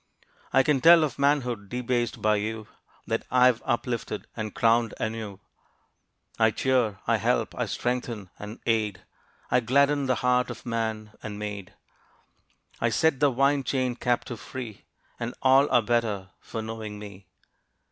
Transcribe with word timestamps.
I 0.51 0.63
can 0.63 0.81
tell 0.81 1.03
of 1.03 1.19
manhood 1.19 1.69
debased 1.69 2.23
by 2.23 2.37
you, 2.37 2.67
That 3.05 3.23
I 3.29 3.45
have 3.45 3.61
uplifted 3.67 4.25
and 4.35 4.55
crowned 4.55 4.95
anew 4.99 5.39
I 6.39 6.49
cheer, 6.49 6.97
I 7.05 7.17
help, 7.17 7.53
I 7.55 7.67
strengthen 7.67 8.31
and 8.39 8.57
aid; 8.65 9.03
I 9.51 9.59
gladden 9.59 10.07
the 10.07 10.15
heart 10.25 10.49
of 10.49 10.65
man 10.65 11.11
and 11.21 11.37
maid; 11.37 11.75
I 12.79 12.89
set 12.89 13.19
the 13.19 13.29
wine 13.29 13.63
chained 13.63 13.99
captive 13.99 14.39
free, 14.39 14.85
And 15.19 15.35
all 15.43 15.69
are 15.69 15.83
better 15.83 16.31
for 16.39 16.63
knowing 16.63 16.97
me." 16.97 17.27